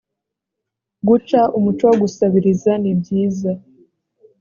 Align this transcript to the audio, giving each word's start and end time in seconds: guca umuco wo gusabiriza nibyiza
guca 1.07 1.41
umuco 1.57 1.83
wo 1.89 1.95
gusabiriza 2.01 2.71
nibyiza 2.81 3.51